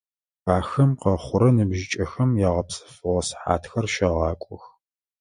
Ахэм 0.57 0.91
къэхъурэ 1.01 1.49
ныбжьыкӀэхэм 1.55 2.31
ягъэпсэфыгъо 2.47 3.21
сыхьатхэр 3.27 3.85
щагъакӀох. 3.93 4.63